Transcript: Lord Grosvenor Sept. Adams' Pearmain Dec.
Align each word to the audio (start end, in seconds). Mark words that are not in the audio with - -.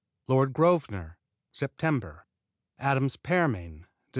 Lord 0.27 0.53
Grosvenor 0.53 1.19
Sept. 1.53 2.23
Adams' 2.79 3.17
Pearmain 3.17 3.81
Dec. 3.83 3.87